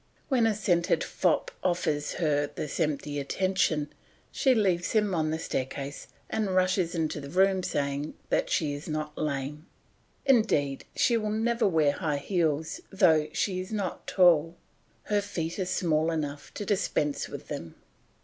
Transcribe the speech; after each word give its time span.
When 0.29 0.47
a 0.47 0.55
scented 0.55 1.03
fop 1.03 1.51
offers 1.63 2.13
her 2.13 2.47
this 2.47 2.79
empty 2.79 3.19
attention, 3.19 3.93
she 4.31 4.55
leaves 4.55 4.93
him 4.93 5.13
on 5.13 5.29
the 5.29 5.37
staircase 5.37 6.07
and 6.27 6.55
rushes 6.55 6.95
into 6.95 7.21
the 7.21 7.29
room 7.29 7.61
saying 7.61 8.15
that 8.29 8.49
she 8.49 8.73
is 8.73 8.87
not 8.89 9.15
lame. 9.15 9.67
Indeed, 10.25 10.85
she 10.95 11.17
will 11.17 11.29
never 11.29 11.67
wear 11.67 11.91
high 11.91 12.17
heels 12.17 12.81
though 12.89 13.27
she 13.31 13.59
is 13.59 13.71
not 13.71 14.07
tall; 14.07 14.57
her 15.03 15.21
feet 15.21 15.59
are 15.59 15.65
small 15.65 16.09
enough 16.09 16.51
to 16.55 16.65
dispense 16.65 17.27
with 17.27 17.47
them. 17.47 17.75